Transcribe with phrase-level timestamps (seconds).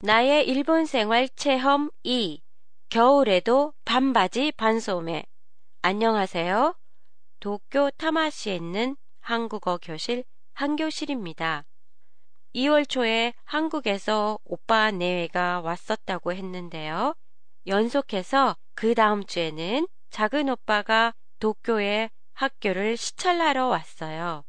[0.00, 2.42] 나의 일본 생활 체험 2.
[2.90, 5.24] 겨울에도 반바지 반소매.
[5.80, 6.74] 안녕하세요.
[7.40, 10.22] 도쿄 타마시에 있는 한국어 교실
[10.52, 11.64] 한교실입니다.
[12.54, 17.14] 2월 초에 한국에서 오빠 내외가 왔었다고 했는데요.
[17.66, 24.44] 연속해서 그 다음 주에는 작은 오빠가 도쿄에 학교를 시찰하러 왔어요.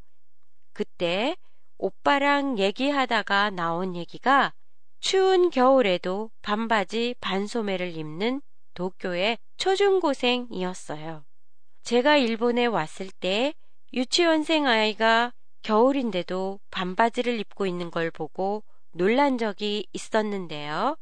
[0.73, 1.37] 그때
[1.77, 4.51] 오빠랑 얘기하다가 나온 얘기가
[5.09, 8.41] 추운 겨울에도 반바지 반소매를 입는
[8.73, 11.23] 도쿄의 초중고생이었어요.
[11.83, 13.53] 제가 일본에 왔을 때
[13.93, 15.31] 유치원생 아이가
[15.61, 20.97] 겨울인데도 반바지를 입고 있는 걸 보고 놀란 적이 있었는데요.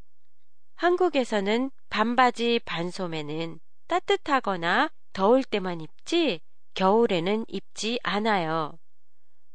[0.75, 6.41] 한국에서는 반바지 반소매는 따뜻하거나 더울 때만 입지
[6.75, 8.77] 겨울에는 입지 않아요.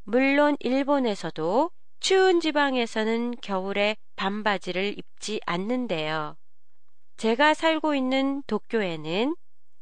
[0.02, 6.36] 물론 일본에서도 추운 지방에서는 겨울에 반바지를 입지 않는데요.
[7.16, 9.34] 제가 살고 있는 도쿄에는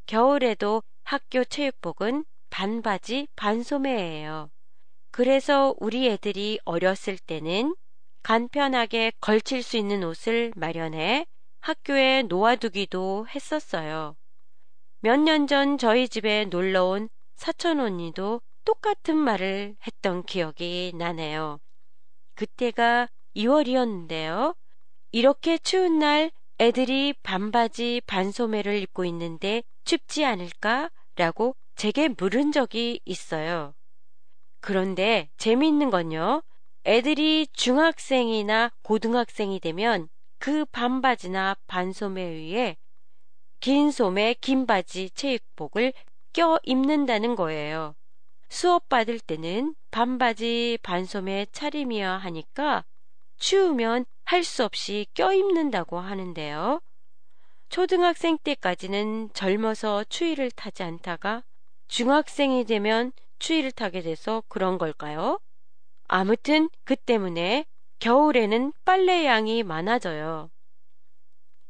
[0.06, 4.48] 겨울에도 학교 체육복은 반바지 반소매예요.
[5.10, 7.74] 그래서 우리 애들이 어렸을 때는
[8.22, 11.26] 간편하게 걸칠 수 있는 옷을 마련해
[11.58, 14.14] 학교에 놓아두기도 했었어요.
[15.00, 21.58] 몇 년 전 저희 집에 놀러 온 사촌 언니도 똑같은 말을 했던 기억이 나네요.
[22.36, 23.08] 그때가
[23.38, 24.54] 2월이었는데요.
[25.12, 30.90] 이렇게 추운 날 애들이 반바지 반소매를 입고 있는데 춥지 않을까?
[31.16, 33.74] 라고 제게 물은 적이 있어요.
[34.60, 36.42] 그런데 재미있는 건요.
[36.84, 40.08] 애들이 중학생이나 고등학생이 되면
[40.38, 42.76] 그 반바지나 반소매 위에
[43.60, 45.92] 긴 소매, 긴 바지, 체육복을
[46.32, 47.94] 껴 입는다는 거예요.
[48.48, 52.84] 수업 받을 때는 반바지, 반소매 차림이야 하니까
[53.38, 56.80] 추우면 할 수 없이 껴입는다고 하는데요.
[57.70, 61.44] 초등학생 때까지는 젊어서 추위를 타지 않다가
[61.86, 65.40] 중학생이 되면 추위를 타게 돼서 그런 걸까요?
[66.08, 67.64] 아무튼 그 때문에
[68.00, 70.50] 겨울에는 빨래 양이 많아져요.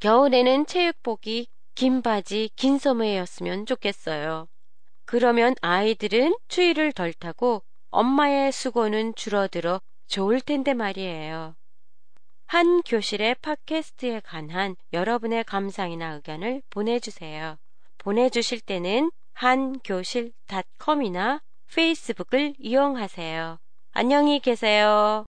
[0.01, 4.49] 겨울에는 체육복이 긴 바지, 긴 소매였으면 좋겠어요.
[5.05, 11.55] 그러면 아이들은 추위를 덜 타고 엄마의 수고는 줄어들어 좋을 텐데 말이에요.
[12.47, 17.59] 한 교실의 팟캐스트에 관한 여러분의 감상이나 의견을 보내주세요.
[17.99, 21.43] 보내주실 때는 한교실닷컴이나
[21.75, 23.59] 페이스북을 이용하세요.
[23.93, 25.27] 안녕히 계세요.